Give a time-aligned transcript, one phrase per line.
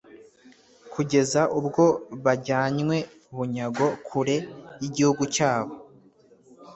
[0.93, 1.83] kugeza ubwo
[2.25, 2.97] bajyanywe
[3.35, 4.37] bunyago kure
[4.81, 5.73] y'igihugu cyabo,